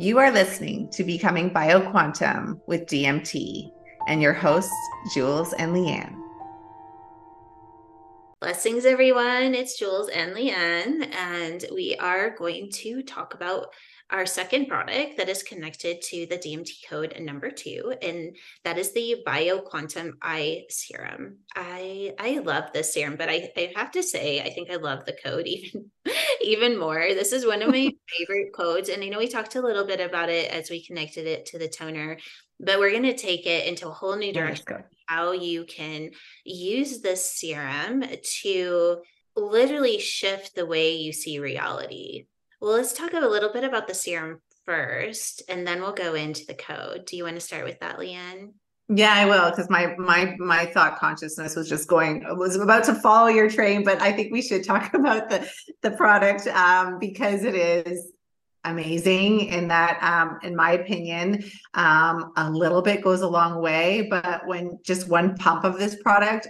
[0.00, 3.70] You are listening to Becoming BioQuantum with DMT
[4.08, 4.72] and your hosts,
[5.12, 6.19] Jewels and Liane.
[8.50, 9.54] Blessings, everyone.
[9.54, 13.68] It's Jewels and Liane, and we are going to talk about
[14.10, 18.92] our second product that is connected to the DMT code number two, and that is
[18.92, 21.36] the BioQuantum Eye Serum.
[21.54, 25.04] I I love this serum, but I, I have to say, I think I love
[25.04, 25.92] the code even,
[26.42, 27.06] even more.
[27.10, 28.88] This is one of my favorite codes.
[28.88, 31.58] And I know we talked a little bit about it as we connected it to
[31.60, 32.18] the toner,
[32.64, 34.84] but we're going to take it into a whole new direction.
[35.06, 36.10] How you can
[36.44, 38.04] use this serum
[38.42, 38.98] to
[39.34, 42.26] literally shift the way you see reality
[42.60, 46.44] well, let's talk a little bit about the serum first, and then we'll go into
[46.44, 47.06] the code.
[47.06, 48.52] Do you want to start with that, Liane?
[48.88, 52.94] Yeah, I will because my my my thought consciousness was just going was about to
[52.96, 55.48] follow your train, but I think we should talk about the
[55.80, 58.12] the product um, because it is
[58.64, 61.42] amazing in that um, in my opinion
[61.74, 65.96] um, a little bit goes a long way but when just one pump of this
[66.02, 66.48] product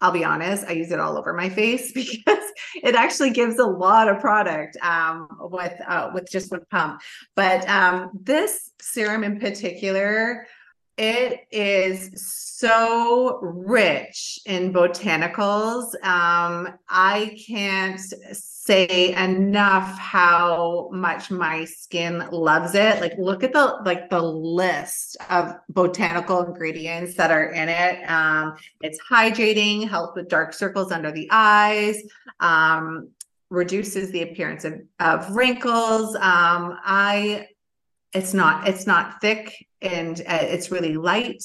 [0.00, 3.66] I'll be honest, I use it all over my face because it actually gives a
[3.66, 7.00] lot of product um, with uh, with just one pump.
[7.34, 10.46] But um, this serum in particular,
[10.98, 12.10] it is
[12.58, 15.94] so rich in botanicals.
[16.04, 18.00] Um, I can't
[18.32, 23.00] say enough how much my skin loves it.
[23.00, 28.04] Like look at the like the list of botanical ingredients that are in it.
[28.10, 32.02] Um, it's hydrating, helps with dark circles under the eyes,
[32.40, 33.10] um,
[33.50, 36.16] reduces the appearance of, of wrinkles.
[36.16, 37.46] Um, I
[38.12, 41.42] it's not it's not thick and uh, it's really light.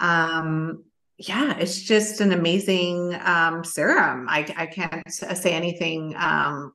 [0.00, 0.84] Um
[1.16, 4.26] yeah it's just an amazing um serum.
[4.28, 6.72] I i can't say anything um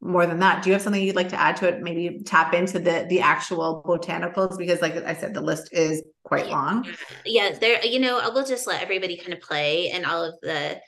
[0.00, 0.62] more than that.
[0.62, 1.82] Do you have something you'd like to add to it?
[1.82, 6.48] Maybe tap into the the actual botanicals because like i said the list is quite
[6.48, 6.86] long.
[7.24, 10.34] Yeah there you know i will just let everybody kind of play and all of
[10.42, 10.80] the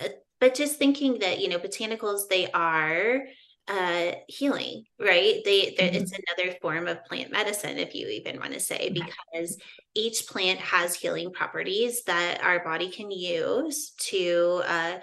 [0.00, 0.08] uh,
[0.40, 3.22] but just thinking that you know botanicals they are
[3.68, 5.40] uh, healing, right?
[5.44, 5.94] They, mm-hmm.
[5.94, 9.58] it's another form of plant medicine, if you even want to say, because
[9.94, 14.98] each plant has healing properties that our body can use to uh,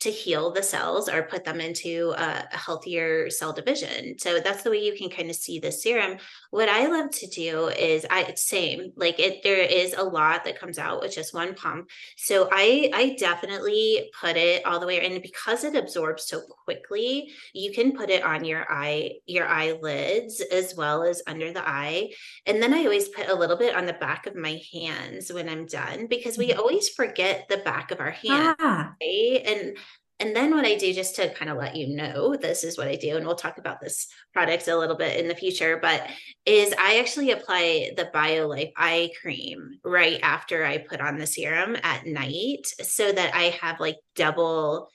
[0.00, 4.16] to heal the cells or put them into a, a, healthier cell division.
[4.18, 6.18] So that's the way you can kind of see the serum.
[6.50, 10.60] What I love to do is I same like it there is a lot that
[10.60, 11.88] comes out with just one pump.
[12.16, 17.32] So I I definitely put it all the way and because it absorbs so quickly,
[17.52, 22.10] you can put it on your eye your eyelids as well as under the eye.
[22.46, 25.48] And then I always put a little bit on the back of my hands when
[25.48, 26.60] I'm done because we mm-hmm.
[26.60, 28.56] always forget the back of our hand.
[28.60, 28.94] Ah.
[29.00, 29.42] Right?
[29.44, 29.76] And
[30.20, 32.88] and then what I do, just to kind of let you know, this is what
[32.88, 36.08] I do, and we'll talk about this product a little bit in the future, but
[36.44, 41.76] is I actually apply the BioLife eye cream right after I put on the serum
[41.82, 44.90] at night so that I have like double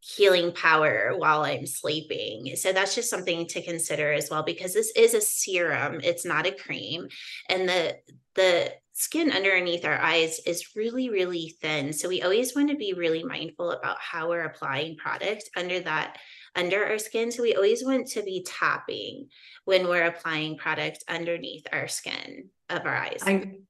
[0.00, 2.54] healing power while I'm sleeping.
[2.56, 6.46] So that's just something to consider as well because this is a serum, it's not
[6.46, 7.08] a cream.
[7.48, 7.96] And the
[8.34, 11.92] the skin underneath our eyes is really, really thin.
[11.92, 16.16] So we always want to be really mindful about how we're applying product under that
[16.54, 17.30] under our skin.
[17.30, 19.28] So we always want to be tapping
[19.66, 23.22] when we're applying product underneath our skin of our eyes.
[23.22, 23.66] I'm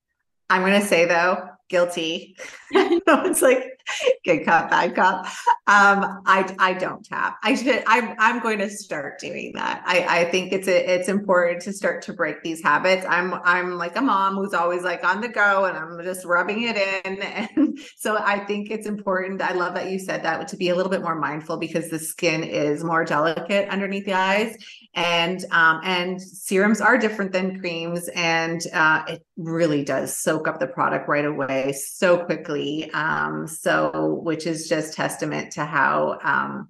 [0.48, 2.36] I'm gonna say though, guilty.
[2.70, 3.75] it's like
[4.24, 5.26] good cop, bad cop.
[5.66, 7.38] Um, I I don't tap.
[7.42, 7.82] I should.
[7.86, 9.82] I'm I'm going to start doing that.
[9.86, 13.04] I I think it's a, it's important to start to break these habits.
[13.08, 16.62] I'm I'm like a mom who's always like on the go, and I'm just rubbing
[16.62, 17.22] it in.
[17.56, 19.42] And so I think it's important.
[19.42, 21.98] I love that you said that to be a little bit more mindful because the
[21.98, 24.56] skin is more delicate underneath the eyes,
[24.94, 30.60] and um and serums are different than creams, and uh, it really does soak up
[30.60, 32.90] the product right away so quickly.
[32.92, 36.68] Um, so which is just testament to how um,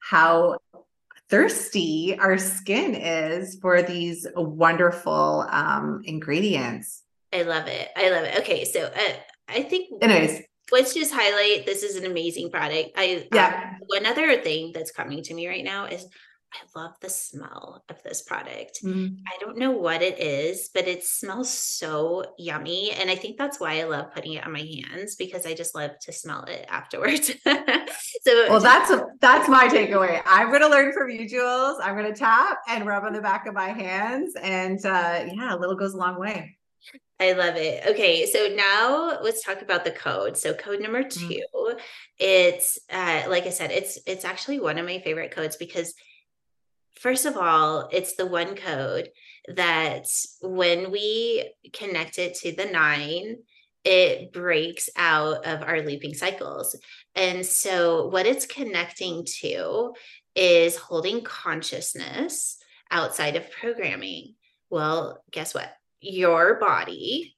[0.00, 0.58] how
[1.28, 7.02] thirsty our skin is for these wonderful um, ingredients.
[7.32, 7.88] I love it.
[7.96, 8.40] I love it.
[8.40, 9.12] Okay, so uh,
[9.48, 10.42] I think anyways
[10.72, 12.90] let's just highlight this is an amazing product.
[12.96, 13.74] I yeah.
[13.74, 16.06] Um, one other thing that's coming to me right now is
[16.52, 18.80] I love the smell of this product.
[18.84, 19.14] Mm-hmm.
[19.26, 22.92] I don't know what it is, but it smells so yummy.
[22.92, 25.74] And I think that's why I love putting it on my hands because I just
[25.74, 27.32] love to smell it afterwards.
[27.44, 30.20] so well, that's a, that's my takeaway.
[30.26, 31.78] I'm going to learn from you, Jewels.
[31.82, 34.34] I'm going to tap and rub on the back of my hands.
[34.40, 36.56] And uh, yeah, a little goes a long way.
[37.20, 37.86] I love it.
[37.86, 40.36] Okay, so now let's talk about the code.
[40.36, 41.78] So code number 2, mm-hmm.
[42.18, 45.94] it's uh, like I said, it's it's actually one of my favorite codes because
[47.02, 49.10] first of all, it's the one code
[49.48, 50.06] that
[50.40, 53.38] when we connect it to the nine,
[53.84, 56.78] it breaks out of our looping cycles.
[57.16, 59.92] And so, what it's connecting to
[60.36, 62.58] is holding consciousness
[62.90, 64.36] outside of programming.
[64.70, 65.70] Well, guess what?
[66.00, 67.36] Your body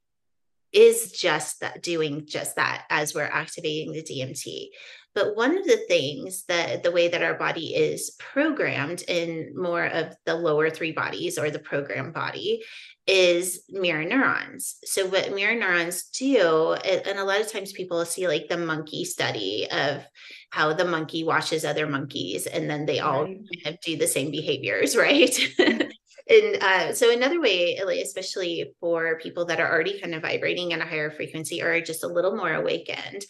[0.75, 4.69] is just that doing just that as we're activating the DMT.
[5.15, 9.85] But one of the things that the way that our body is programmed in more
[9.85, 12.65] of the lower three bodies or the program body
[13.06, 14.76] is mirror neurons.
[14.85, 19.05] So, what mirror neurons do, and a lot of times people see like the monkey
[19.05, 20.05] study of
[20.50, 23.41] how the monkey washes other monkeys and then they all right.
[23.62, 25.31] kind of do the same behaviors, right?
[25.31, 25.84] Mm-hmm.
[26.29, 30.81] And uh, so another way especially for people that are already kind of vibrating at
[30.81, 33.25] a higher frequency or just a little more awakened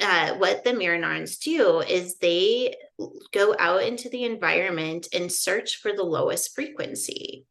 [0.00, 0.98] uh, what the mirror
[1.40, 2.74] do is they
[3.32, 7.46] go out into the environment and search for the lowest frequency.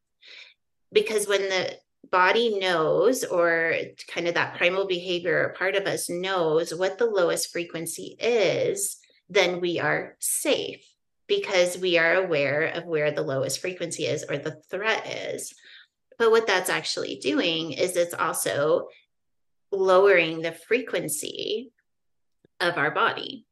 [0.92, 1.72] Because when the
[2.12, 3.74] body knows, or
[4.14, 8.98] kind of that primal behavior or part of us knows what the lowest frequency is,
[9.28, 10.86] then we are safe
[11.28, 15.54] because we are aware of where the lowest frequency is or the threat is.
[16.18, 18.88] But what that's actually doing is it's also
[19.72, 21.72] lowering the frequency
[22.60, 23.46] of our body.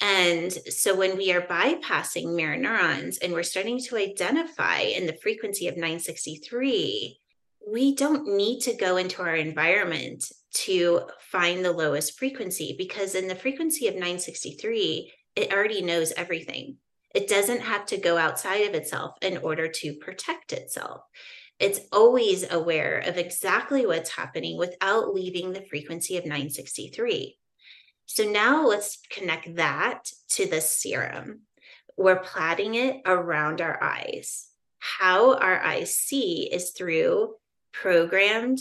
[0.00, 5.18] And so when we are bypassing mirror neurons and we're starting to identify in the
[5.22, 7.18] frequency of 963,
[7.70, 13.28] we don't need to go into our environment to find the lowest frequency because in
[13.28, 16.78] the frequency of 963, it already knows everything.
[17.14, 21.02] It doesn't have to go outside of itself in order to protect itself.
[21.58, 27.36] It's always aware of exactly what's happening without leaving the frequency of 963.
[28.06, 31.42] So now let's connect that to the serum.
[31.96, 34.48] We're plaiting it around our eyes.
[34.78, 37.34] How our eyes see is through
[37.72, 38.58] programmed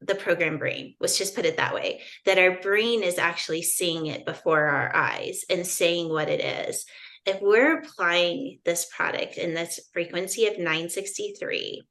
[0.00, 0.94] the program brain.
[1.00, 4.94] Let's just put it that way that our brain is actually seeing it before our
[4.94, 6.84] eyes and saying what it is.
[7.24, 11.82] If we're applying this product in this frequency of 963,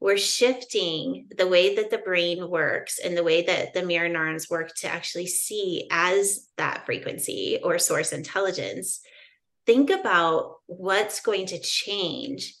[0.00, 4.48] we're shifting the way that the brain works and the way that the mirror neurons
[4.48, 9.00] work to actually see as that frequency or source intelligence.
[9.66, 12.54] Think about what's going to change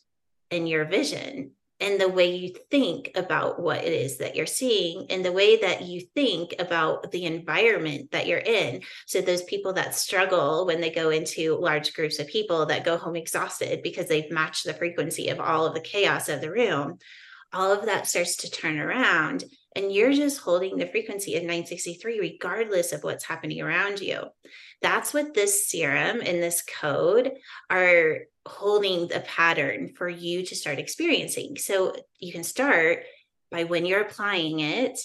[0.50, 5.06] in your vision and the way you think about what it is that you're seeing
[5.10, 8.82] and the way that you think about the environment that you're in.
[9.06, 12.96] So, those people that struggle when they go into large groups of people that go
[12.96, 16.98] home exhausted because they've matched the frequency of all of the chaos of the room,
[17.52, 19.44] all of that starts to turn around.
[19.76, 24.24] And you're just holding the frequency of 963, regardless of what's happening around you.
[24.82, 27.32] That's what this serum and this code
[27.68, 31.56] are holding the pattern for you to start experiencing.
[31.56, 33.04] So you can start
[33.50, 34.98] by when you're applying it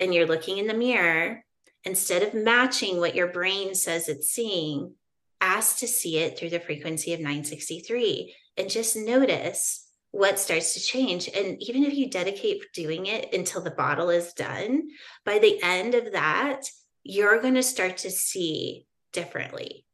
[0.00, 1.44] and you're looking in the mirror,
[1.84, 4.94] instead of matching what your brain says it's seeing,
[5.40, 10.80] ask to see it through the frequency of 963 and just notice what starts to
[10.80, 11.28] change.
[11.34, 14.88] And even if you dedicate doing it until the bottle is done,
[15.24, 16.62] by the end of that,
[17.02, 19.84] you're going to start to see differently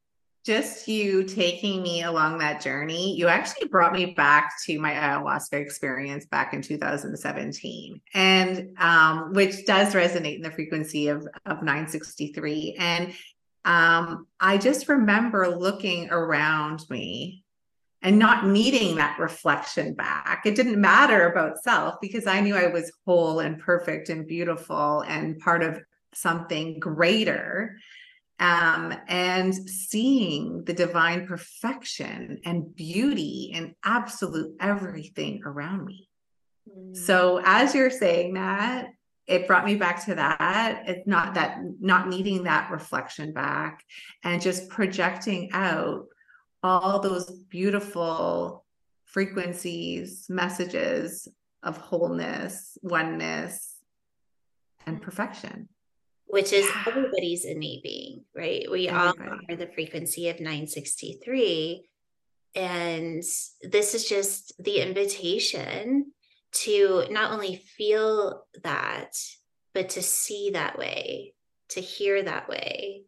[0.49, 5.53] just you taking me along that journey, you actually brought me back to my ayahuasca
[5.53, 12.77] experience back in 2017, and um, which does resonate in the frequency of of 963.
[12.79, 13.13] And
[13.67, 17.45] um, I just remember looking around me
[18.03, 20.43] and not needing that reflection back.
[20.47, 25.01] It didn't matter about self because I knew I was whole and perfect and beautiful
[25.01, 25.81] and part of
[26.15, 27.77] something greater
[28.41, 36.09] um, and seeing the divine perfection and beauty in absolute everything around me.
[36.69, 36.97] Mm.
[36.97, 38.91] So, as you're saying that,
[39.27, 40.85] it brought me back to that.
[40.87, 43.85] It's not that, not needing that reflection back
[44.25, 46.07] and just projecting out
[46.63, 48.65] all those beautiful
[49.05, 51.29] frequencies, messages
[51.63, 53.75] of wholeness, oneness,
[54.87, 55.69] and perfection
[56.29, 56.85] which is yeah.
[56.87, 58.71] everybody's innate being, right?
[58.71, 59.31] We Everybody.
[59.31, 61.89] all are the frequency of 963.
[62.55, 63.23] And
[63.63, 66.13] this is just the invitation
[66.53, 69.17] to not only feel that,
[69.75, 71.35] but to see that way,
[71.71, 73.05] to hear that way,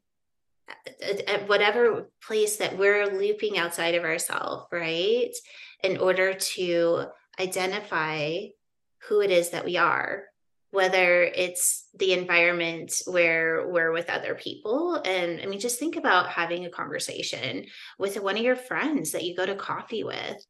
[1.02, 5.32] at, at whatever place that we're looping outside of ourselves, right?
[5.82, 7.06] In order to
[7.38, 8.46] identify
[9.08, 10.24] who it is that we are
[10.70, 15.00] whether it's the environment where we're with other people.
[15.04, 17.66] And I mean, just think about having a conversation
[17.98, 20.44] with one of your friends that you go to coffee with,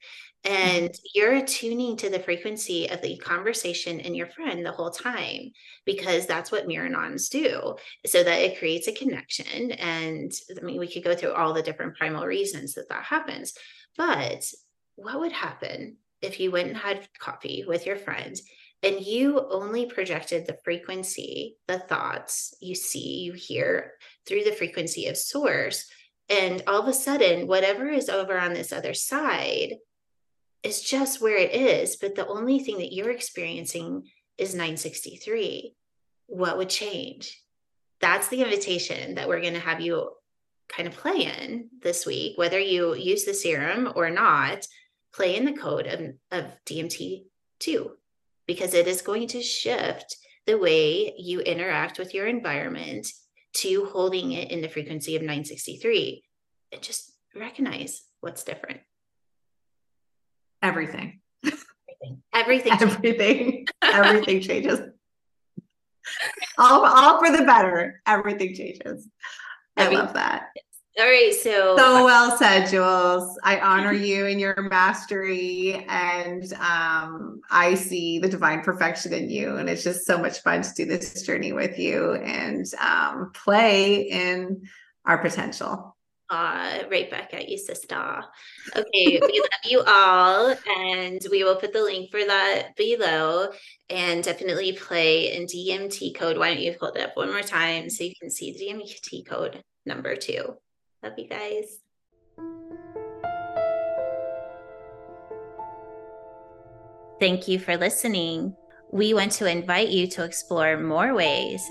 [0.44, 1.04] and mm-hmm.
[1.14, 5.52] you're attuning to the frequency of the conversation in your friend the whole time
[5.84, 10.78] because that's what mirror neurons do so that it creates a connection and i mean
[10.78, 13.52] we could go through all the different primal reasons that that happens
[13.98, 14.50] but
[14.96, 18.36] what would happen if you went and had coffee with your friend
[18.82, 23.92] and you only projected the frequency, the thoughts you see, you hear
[24.26, 25.90] through the frequency of source.
[26.30, 29.74] And all of a sudden, whatever is over on this other side
[30.62, 31.96] is just where it is.
[31.96, 34.08] But the only thing that you're experiencing
[34.38, 35.74] is 963.
[36.28, 37.38] What would change?
[38.00, 40.10] That's the invitation that we're going to have you
[40.68, 44.66] kind of play in this week, whether you use the serum or not,
[45.12, 47.24] play in the code of, of DMT
[47.58, 47.90] 2
[48.50, 53.06] because it is going to shift the way you interact with your environment
[53.52, 56.24] to holding it in the frequency of 963
[56.72, 58.80] and just recognize what's different.
[60.60, 61.20] Everything.
[62.34, 62.72] Everything.
[62.72, 62.72] Everything.
[62.72, 63.66] Everything.
[63.84, 64.80] Everything changes.
[66.58, 68.02] All, all for the better.
[68.04, 69.06] Everything changes.
[69.76, 70.48] I love that.
[70.98, 73.38] All right, so so well said, Jewels.
[73.44, 79.56] I honor you and your mastery, and um, I see the divine perfection in you,
[79.56, 84.02] and it's just so much fun to do this journey with you and um, play
[84.02, 84.62] in
[85.06, 85.96] our potential.
[86.28, 88.22] Uh, right back at you, sister.
[88.76, 93.48] Okay, we love you all, and we will put the link for that below.
[93.88, 96.36] And definitely play in DMT code.
[96.36, 99.26] Why don't you hold it up one more time so you can see the DMT
[99.26, 100.56] code number two?
[101.02, 101.78] Love you guys.
[107.18, 108.54] Thank you for listening.
[108.92, 111.62] We want to invite you to explore more ways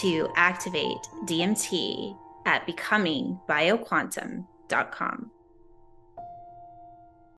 [0.00, 2.16] to activate DMT
[2.46, 5.30] at becomingbioquantum.com.